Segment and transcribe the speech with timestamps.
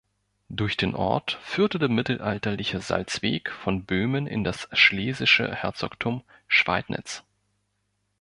[0.49, 7.23] Durch den Ort führte der mittelalterliche Salzweg von Böhmen in das schlesische Herzogtum Schweidnitz.